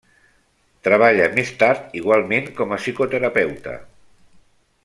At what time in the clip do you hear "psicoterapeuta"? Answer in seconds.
2.85-3.77